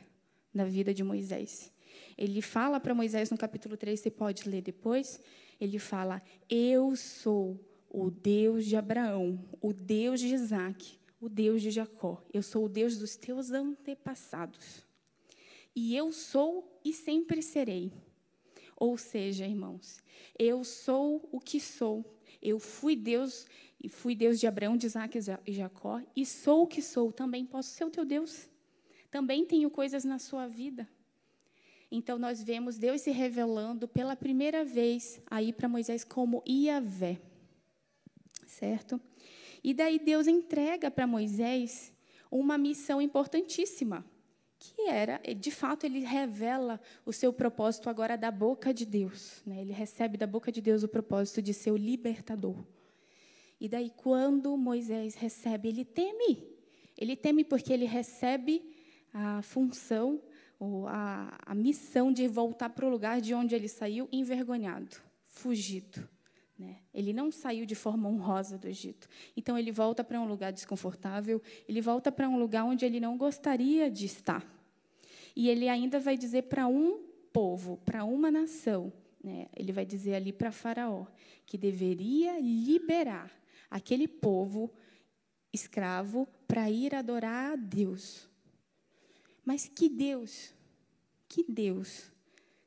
[0.52, 1.72] na vida de Moisés.
[2.16, 5.20] Ele fala para Moisés no capítulo 3, você pode ler depois.
[5.60, 11.70] Ele fala: Eu sou o Deus de Abraão, o Deus de Isaac, o Deus de
[11.70, 12.22] Jacó.
[12.32, 14.84] Eu sou o Deus dos teus antepassados.
[15.74, 17.92] E eu sou e sempre serei.
[18.76, 20.02] Ou seja, irmãos,
[20.38, 22.04] eu sou o que sou.
[22.40, 23.46] Eu fui Deus
[23.82, 27.44] e fui Deus de Abraão, de Isaac e Jacó, e sou o que sou, também
[27.44, 28.48] posso ser o teu Deus.
[29.10, 30.88] Também tenho coisas na sua vida.
[31.90, 37.20] Então, nós vemos Deus se revelando pela primeira vez aí para Moisés como Iavé.
[38.46, 39.00] Certo?
[39.62, 41.92] E daí Deus entrega para Moisés
[42.30, 44.04] uma missão importantíssima,
[44.62, 49.42] que era, de fato, ele revela o seu propósito agora da boca de Deus.
[49.44, 49.60] Né?
[49.60, 52.64] Ele recebe da boca de Deus o propósito de ser o libertador.
[53.60, 56.46] E daí, quando Moisés recebe, ele teme.
[56.96, 58.62] Ele teme porque ele recebe
[59.12, 60.22] a função,
[60.58, 64.96] ou a, a missão de voltar para o lugar de onde ele saiu envergonhado,
[65.26, 66.08] fugido.
[66.62, 66.76] Né?
[66.94, 69.08] Ele não saiu de forma honrosa do Egito.
[69.36, 73.18] Então, ele volta para um lugar desconfortável, ele volta para um lugar onde ele não
[73.18, 74.46] gostaria de estar.
[75.34, 78.92] E ele ainda vai dizer para um povo, para uma nação,
[79.24, 79.48] né?
[79.56, 81.06] ele vai dizer ali para Faraó,
[81.44, 83.32] que deveria liberar
[83.68, 84.72] aquele povo
[85.52, 88.28] escravo para ir adorar a Deus.
[89.44, 90.54] Mas que Deus?
[91.28, 92.12] Que Deus?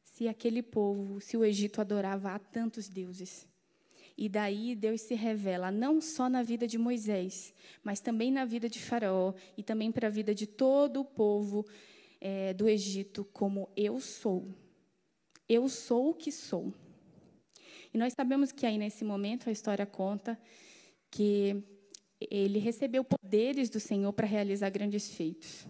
[0.03, 3.47] Se aquele povo, se o Egito adorava a tantos deuses.
[4.17, 8.69] E daí Deus se revela não só na vida de Moisés, mas também na vida
[8.69, 11.65] de Faraó e também para a vida de todo o povo
[12.21, 14.47] é, do Egito, como eu sou.
[15.49, 16.73] Eu sou o que sou.
[17.93, 20.39] E nós sabemos que aí nesse momento a história conta
[21.11, 21.61] que
[22.19, 25.67] ele recebeu poderes do Senhor para realizar grandes feitos.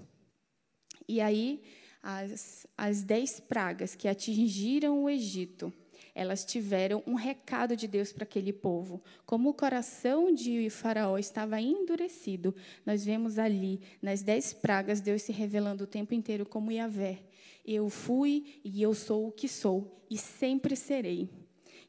[1.07, 1.61] E aí,
[2.01, 5.73] as, as dez pragas que atingiram o Egito,
[6.15, 9.03] elas tiveram um recado de Deus para aquele povo.
[9.25, 15.33] Como o coração de Faraó estava endurecido, nós vemos ali, nas dez pragas, Deus se
[15.33, 17.19] revelando o tempo inteiro como Yahvé.
[17.65, 21.29] Eu fui e eu sou o que sou, e sempre serei.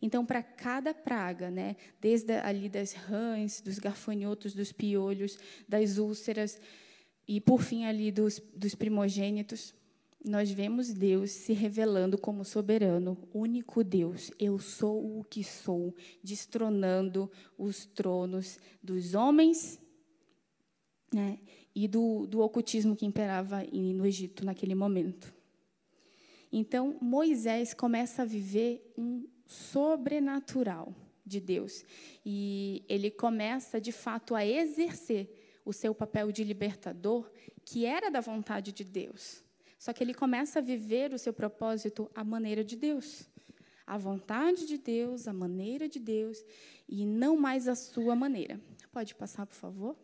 [0.02, 6.60] Então, para cada praga, né, desde ali das rãs, dos garfanhotos, dos piolhos, das úlceras
[7.28, 9.74] e, por fim, ali dos, dos primogênitos,
[10.24, 14.30] nós vemos Deus se revelando como soberano, único Deus.
[14.38, 19.78] Eu sou o que sou, destronando os tronos dos homens
[21.12, 21.38] né,
[21.74, 25.32] e do, do ocultismo que imperava no Egito naquele momento.
[26.50, 31.84] Então, Moisés começa a viver um sobrenatural de Deus.
[32.24, 37.30] E ele começa, de fato, a exercer o seu papel de libertador,
[37.64, 39.44] que era da vontade de Deus.
[39.78, 43.28] Só que ele começa a viver o seu propósito à maneira de Deus.
[43.86, 46.44] A vontade de Deus, a maneira de Deus,
[46.88, 48.60] e não mais a sua maneira.
[48.90, 49.96] Pode passar, por favor?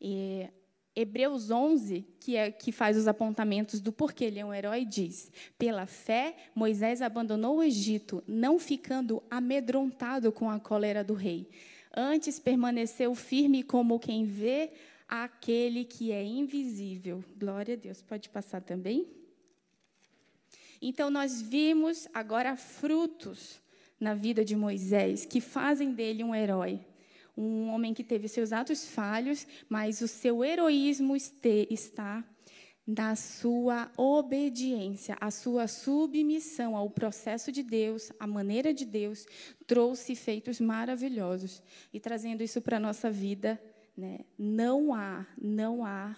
[0.00, 0.48] E
[0.94, 5.30] Hebreus 11, que é que faz os apontamentos do porquê ele é um herói, diz:
[5.58, 11.50] Pela fé, Moisés abandonou o Egito, não ficando amedrontado com a cólera do rei.
[11.94, 14.72] Antes permaneceu firme como quem vê
[15.08, 17.24] aquele que é invisível.
[17.36, 18.02] Glória a Deus.
[18.02, 19.06] Pode passar também?
[20.80, 23.60] Então, nós vimos agora frutos
[23.98, 26.80] na vida de Moisés que fazem dele um herói
[27.36, 32.24] um homem que teve seus atos falhos, mas o seu heroísmo está
[32.86, 39.26] na sua obediência, a sua submissão ao processo de Deus, à maneira de Deus,
[39.66, 41.60] trouxe feitos maravilhosos.
[41.92, 43.60] E trazendo isso para a nossa vida,
[43.96, 46.16] né, não há, não há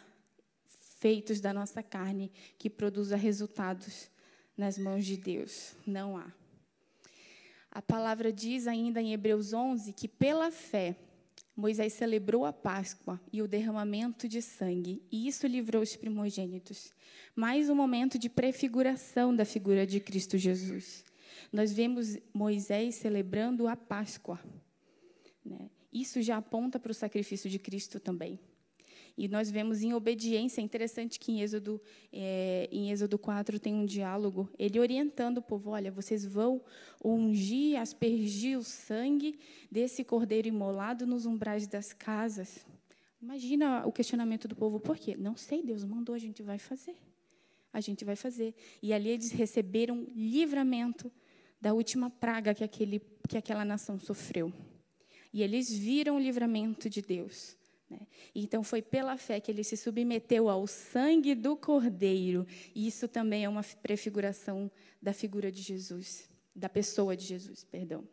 [0.98, 4.10] feitos da nossa carne que produza resultados
[4.56, 5.74] nas mãos de Deus.
[5.86, 6.32] Não há.
[7.70, 10.96] A palavra diz ainda em Hebreus 11 que pela fé
[11.58, 16.92] Moisés celebrou a Páscoa e o derramamento de sangue, e isso livrou os primogênitos.
[17.34, 21.04] Mais um momento de prefiguração da figura de Cristo Jesus.
[21.52, 24.38] Nós vemos Moisés celebrando a Páscoa.
[25.44, 25.68] Né?
[26.00, 28.38] Isso já aponta para o sacrifício de Cristo também.
[29.18, 31.82] E nós vemos em obediência, é interessante que em Êxodo,
[32.12, 36.62] é, em Êxodo 4 tem um diálogo, ele orientando o povo, olha, vocês vão
[37.04, 39.37] ungir, aspergir o sangue
[39.68, 42.64] desse cordeiro imolado nos umbrais das casas.
[43.20, 45.16] Imagina o questionamento do povo, por quê?
[45.18, 46.94] Não sei, Deus mandou, a gente vai fazer.
[47.72, 48.54] A gente vai fazer.
[48.80, 51.11] E ali eles receberam livramento
[51.61, 54.52] da última praga que, aquele, que aquela nação sofreu.
[55.32, 57.56] E eles viram o livramento de Deus.
[57.88, 58.00] Né?
[58.34, 62.46] Então, foi pela fé que ele se submeteu ao sangue do Cordeiro.
[62.74, 68.06] E isso também é uma prefiguração da figura de Jesus, da pessoa de Jesus, perdão.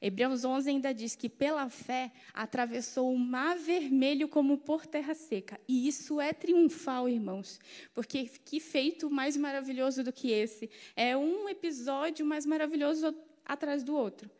[0.00, 5.58] Hebreus 11 ainda diz que, pela fé, atravessou o mar vermelho como por terra seca.
[5.66, 7.58] E isso é triunfal, irmãos.
[7.94, 10.70] Porque que feito mais maravilhoso do que esse?
[10.94, 14.30] É um episódio mais maravilhoso atrás do outro.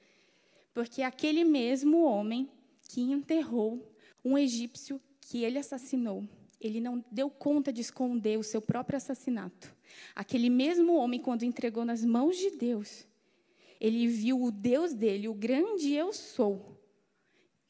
[0.77, 2.51] Porque aquele mesmo homem
[2.87, 3.91] que enterrou
[4.23, 6.29] um egípcio que ele assassinou,
[6.61, 9.75] ele não deu conta de esconder o seu próprio assassinato.
[10.15, 13.07] Aquele mesmo homem, quando entregou nas mãos de Deus,
[13.81, 16.79] ele viu o Deus dele, o grande eu sou,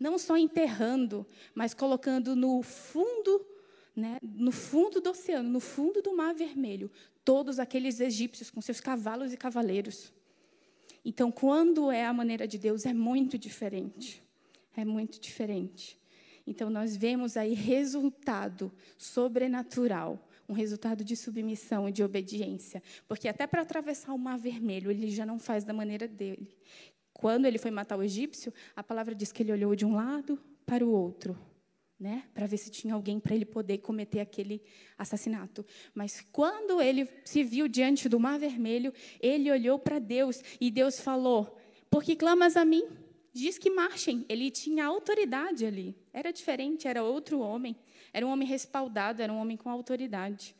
[0.00, 3.46] não só enterrando, mas colocando no fundo,
[3.94, 6.90] né, no fundo do oceano, no fundo do Mar Vermelho,
[7.24, 10.12] todos aqueles egípcios com seus cavalos e cavaleiros.
[11.08, 14.20] Então, quando é a maneira de Deus, é muito diferente.
[14.76, 15.96] É muito diferente.
[16.44, 22.82] Então, nós vemos aí resultado sobrenatural, um resultado de submissão e de obediência.
[23.06, 26.56] Porque até para atravessar o Mar Vermelho, ele já não faz da maneira dele.
[27.12, 30.36] Quando ele foi matar o egípcio, a palavra diz que ele olhou de um lado
[30.66, 31.38] para o outro.
[31.98, 34.60] Né, para ver se tinha alguém para ele poder cometer aquele
[34.98, 35.64] assassinato.
[35.94, 41.00] Mas quando ele se viu diante do Mar Vermelho, ele olhou para Deus e Deus
[41.00, 41.56] falou:
[41.88, 42.84] Por que clamas a mim?
[43.36, 44.24] diz que marchem.
[44.28, 45.94] Ele tinha autoridade ali.
[46.12, 47.76] Era diferente, era outro homem.
[48.12, 50.56] Era um homem respaldado, era um homem com autoridade.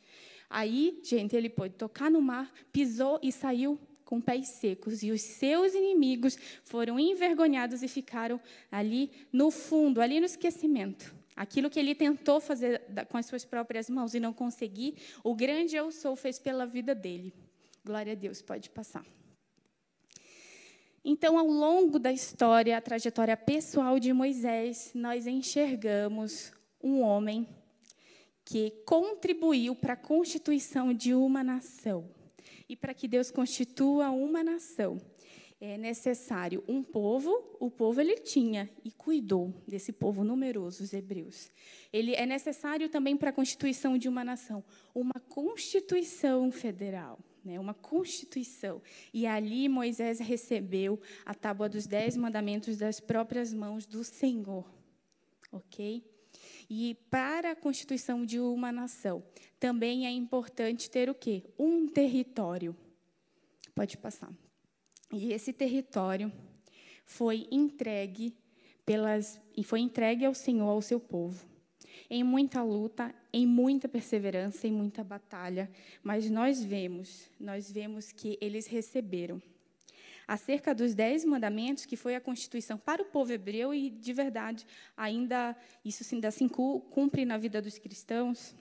[0.49, 5.01] Aí, gente, ele pôde tocar no mar, pisou e saiu com pés secos.
[5.01, 8.39] E os seus inimigos foram envergonhados e ficaram
[8.71, 11.16] ali no fundo, ali no esquecimento.
[11.37, 15.75] Aquilo que ele tentou fazer com as suas próprias mãos e não conseguiu, o grande
[15.75, 17.31] eu sou fez pela vida dele.
[17.85, 19.05] Glória a Deus, pode passar.
[21.05, 26.51] Então, ao longo da história, a trajetória pessoal de Moisés, nós enxergamos
[26.83, 27.47] um homem
[28.43, 32.09] que contribuiu para a constituição de uma nação.
[32.67, 34.99] E para que Deus constitua uma nação,
[35.59, 41.51] é necessário um povo, o povo ele tinha e cuidou desse povo numeroso, os hebreus.
[41.91, 47.73] Ele é necessário também para a constituição de uma nação, uma constituição federal né, uma
[47.73, 48.81] constituição.
[49.13, 54.69] E ali Moisés recebeu a tábua dos dez mandamentos das próprias mãos do Senhor.
[55.49, 56.03] Ok?
[56.69, 59.23] E para a constituição de uma nação,
[59.57, 61.43] também é importante ter o quê?
[61.57, 62.75] Um território.
[63.73, 64.29] Pode passar.
[65.11, 66.31] E esse território
[67.05, 68.35] foi entregue
[68.85, 71.45] pelas e foi entregue ao Senhor, ao seu povo
[72.09, 75.69] em muita luta, em muita perseverança, em muita batalha,
[76.01, 79.41] mas nós vemos, nós vemos que eles receberam
[80.27, 84.65] acerca dos dez mandamentos, que foi a constituição para o povo hebreu e, de verdade,
[84.95, 85.55] ainda
[85.85, 88.53] isso ainda se cumpre na vida dos cristãos,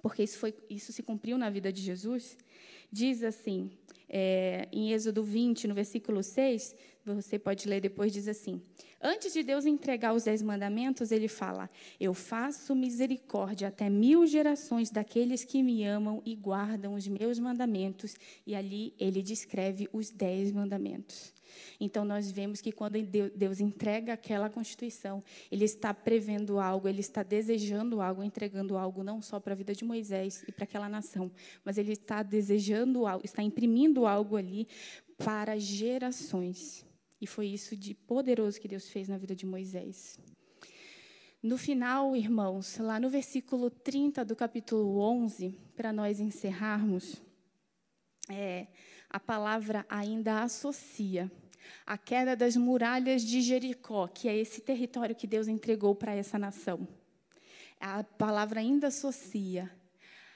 [0.00, 2.36] porque isso, foi, isso se cumpriu na vida de Jesus.
[2.92, 3.70] Diz assim,
[4.08, 8.60] é, em Êxodo 20, no versículo 6, você pode ler depois, diz assim:
[9.00, 14.90] Antes de Deus entregar os dez mandamentos, ele fala: Eu faço misericórdia até mil gerações
[14.90, 18.16] daqueles que me amam e guardam os meus mandamentos.
[18.46, 21.35] E ali ele descreve os dez mandamentos.
[21.80, 27.22] Então, nós vemos que quando Deus entrega aquela Constituição, Ele está prevendo algo, Ele está
[27.22, 31.30] desejando algo, entregando algo não só para a vida de Moisés e para aquela nação,
[31.64, 34.66] mas Ele está desejando algo, está imprimindo algo ali
[35.16, 36.84] para gerações.
[37.20, 40.18] E foi isso de poderoso que Deus fez na vida de Moisés.
[41.42, 47.22] No final, irmãos, lá no versículo 30 do capítulo 11, para nós encerrarmos,
[48.28, 48.66] é,
[49.08, 51.30] a palavra ainda associa
[51.86, 56.38] a queda das muralhas de Jericó, que é esse território que Deus entregou para essa
[56.38, 56.86] nação.
[57.80, 59.70] A palavra ainda associa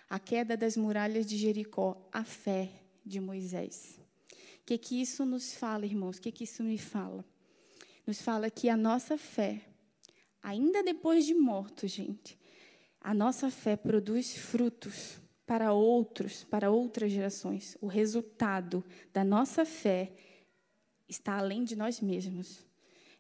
[0.09, 2.71] a queda das muralhas de Jericó à fé
[3.05, 3.99] de Moisés.
[4.63, 6.19] O que, que isso nos fala, irmãos?
[6.19, 7.25] O que, que isso me fala?
[8.07, 9.63] Nos fala que a nossa fé,
[10.43, 12.39] ainda depois de morto, gente,
[13.01, 17.77] a nossa fé produz frutos para outros, para outras gerações.
[17.81, 20.13] O resultado da nossa fé
[21.11, 22.65] está além de nós mesmos.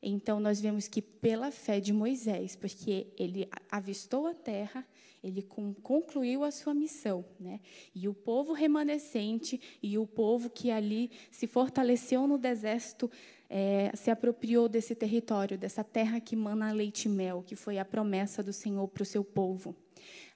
[0.03, 4.87] Então, nós vemos que pela fé de Moisés, porque ele avistou a terra,
[5.23, 5.47] ele
[5.83, 7.23] concluiu a sua missão.
[7.39, 7.61] Né?
[7.95, 13.11] E o povo remanescente e o povo que ali se fortaleceu no deserto
[13.53, 17.85] é, se apropriou desse território, dessa terra que mana leite e mel, que foi a
[17.85, 19.75] promessa do Senhor para o seu povo.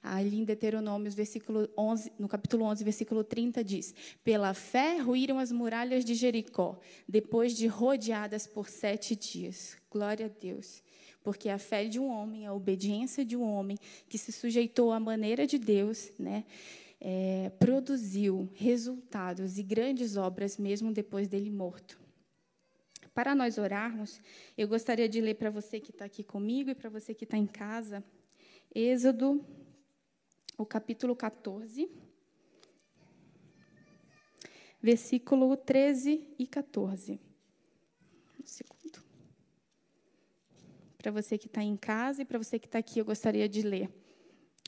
[0.03, 5.51] Ali em Deuteronômio, versículo 11, no capítulo 11, versículo 30, diz: Pela fé ruíram as
[5.51, 9.77] muralhas de Jericó, depois de rodeadas por sete dias.
[9.89, 10.83] Glória a Deus.
[11.23, 14.99] Porque a fé de um homem, a obediência de um homem que se sujeitou à
[14.99, 16.43] maneira de Deus, né,
[17.01, 22.04] é, produziu resultados e grandes obras mesmo depois dele morto.
[23.15, 24.21] Para nós orarmos,
[24.57, 27.37] eu gostaria de ler para você que está aqui comigo e para você que está
[27.37, 28.03] em casa,
[28.75, 29.41] Êxodo
[30.57, 31.89] o capítulo 14,
[34.81, 37.19] versículo 13 e 14.
[38.37, 39.01] Um segundo.
[40.97, 43.61] Para você que está em casa e para você que está aqui, eu gostaria de
[43.61, 43.89] ler.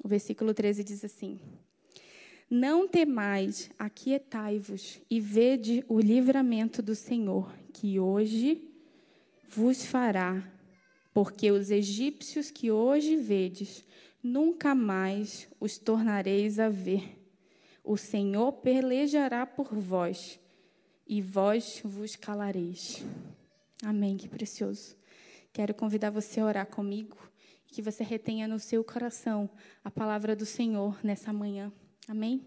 [0.03, 1.39] O versículo 13 diz assim:
[2.49, 8.67] Não temais, aquietai-vos e vede o livramento do Senhor, que hoje
[9.47, 10.43] vos fará,
[11.13, 13.85] porque os egípcios que hoje vedes,
[14.23, 17.23] nunca mais os tornareis a ver.
[17.83, 20.39] O Senhor pelejará por vós,
[21.05, 23.05] e vós vos calareis.
[23.83, 24.95] Amém, que precioso.
[25.53, 27.17] Quero convidar você a orar comigo,
[27.67, 29.47] que você retenha no seu coração
[29.83, 31.71] a palavra do Senhor nessa manhã.
[32.07, 32.43] Amém?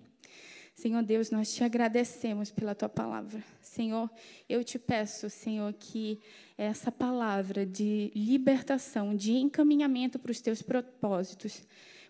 [0.74, 3.44] Senhor Deus, nós te agradecemos pela tua palavra.
[3.60, 4.10] Senhor,
[4.48, 6.18] eu te peço, Senhor, que
[6.56, 11.62] essa palavra de libertação, de encaminhamento para os teus propósitos,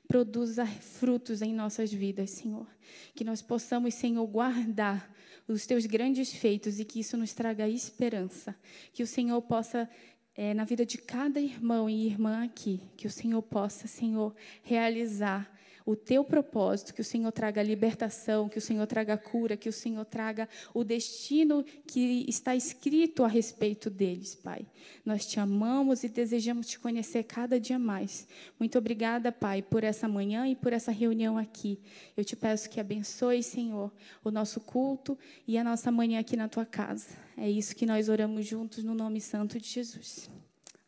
[0.07, 2.67] produza frutos em nossas vidas, Senhor.
[3.15, 5.13] Que nós possamos, Senhor, guardar
[5.47, 8.55] os teus grandes feitos e que isso nos traga esperança.
[8.93, 9.89] Que o Senhor possa
[10.35, 15.60] é, na vida de cada irmão e irmã aqui, que o Senhor possa, Senhor, realizar
[15.85, 19.72] o teu propósito, que o Senhor traga libertação, que o Senhor traga cura, que o
[19.72, 24.66] Senhor traga o destino que está escrito a respeito deles, Pai.
[25.05, 28.26] Nós te amamos e desejamos te conhecer cada dia mais.
[28.59, 31.78] Muito obrigada, Pai, por essa manhã e por essa reunião aqui.
[32.16, 33.93] Eu te peço que abençoe, Senhor,
[34.24, 37.09] o nosso culto e a nossa manhã aqui na tua casa.
[37.37, 40.28] É isso que nós oramos juntos no nome santo de Jesus.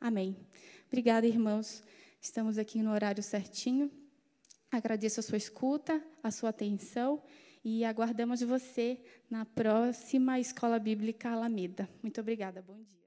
[0.01, 0.37] Amém.
[0.89, 1.83] Obrigada, irmãos.
[2.21, 3.91] Estamos aqui no horário certinho.
[4.73, 7.23] Agradeço a sua escuta, a sua atenção
[7.63, 8.99] e aguardamos você
[9.31, 11.87] na próxima Escola Bíblica Alameda.
[12.03, 12.63] Muito obrigada.
[12.63, 13.02] Bom dia.